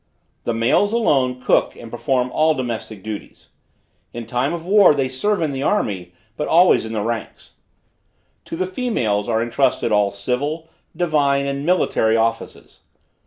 [0.45, 3.49] The males alone cook and perform all domestic duties.
[4.15, 7.53] In time of war, they serve in the army, but always in the ranks.
[8.45, 12.79] To the females, are entrusted all civil, divine and military offices.